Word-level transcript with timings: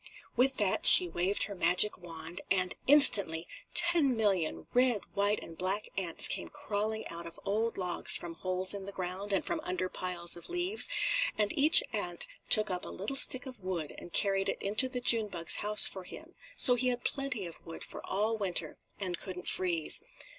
With 0.35 0.57
that 0.57 0.87
she 0.87 1.07
waved 1.07 1.43
her 1.43 1.53
magic 1.53 1.95
wand, 1.95 2.41
and, 2.49 2.73
instantly, 2.87 3.47
ten 3.75 4.17
million 4.17 4.65
red, 4.73 5.01
white 5.13 5.37
and 5.43 5.55
black 5.55 5.89
ants 5.95 6.27
came 6.27 6.47
crawling 6.49 7.05
out 7.09 7.27
of 7.27 7.39
old 7.45 7.77
logs 7.77 8.17
from 8.17 8.33
holes 8.33 8.73
in 8.73 8.85
the 8.87 8.91
ground 8.91 9.31
and 9.31 9.45
from 9.45 9.59
under 9.59 9.89
piles 9.89 10.35
of 10.35 10.49
leaves, 10.49 10.89
and 11.37 11.55
each 11.55 11.83
ant 11.93 12.25
took 12.49 12.71
up 12.71 12.83
a 12.83 12.89
little 12.89 13.15
stick 13.15 13.45
of 13.45 13.59
wood 13.59 13.93
and 13.99 14.11
carried 14.11 14.49
it 14.49 14.59
into 14.63 14.89
the 14.89 15.01
June 15.01 15.27
bug's 15.27 15.57
house 15.57 15.85
for 15.85 16.03
him, 16.03 16.33
so 16.55 16.73
he 16.73 16.87
had 16.87 17.03
plenty 17.03 17.45
of 17.45 17.63
wood 17.63 17.83
for 17.83 18.03
all 18.03 18.35
winter, 18.35 18.79
and 18.99 19.19
couldn't 19.19 19.47
freeze. 19.47 20.01